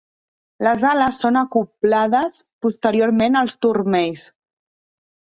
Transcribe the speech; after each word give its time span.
Les 0.67 0.83
ales 0.91 1.17
són 1.25 1.35
acoblades 1.41 2.39
posteriorment 2.67 3.37
als 3.43 3.57
turmells. 3.67 4.25